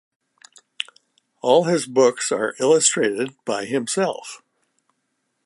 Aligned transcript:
All 1.43 1.65
his 1.65 1.85
books 1.85 2.31
are 2.31 2.55
illustrated 2.59 3.35
by 3.45 3.65
himself. 3.65 4.41